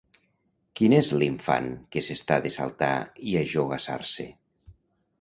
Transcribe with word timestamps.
Quin 0.79 0.95
és 0.99 1.11
l'infant, 1.17 1.69
que 1.97 2.03
s'està 2.07 2.39
de 2.49 2.55
saltar 2.57 2.93
i 3.35 3.39
ajogassar-se? 3.47 4.31